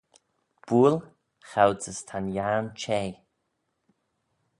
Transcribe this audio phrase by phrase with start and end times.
[0.65, 0.97] Bwoaill
[1.49, 3.13] choud as ta'n yiarn cheh